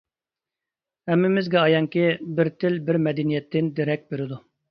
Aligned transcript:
ھەممىمىزگە 1.09 1.59
ئايانكى، 1.65 2.07
بىر 2.39 2.51
تىل 2.63 2.81
بىر 2.89 3.01
مەدەنىيەتتىن 3.09 3.71
دېرەك 3.81 4.09
بېرىدۇ. 4.15 4.43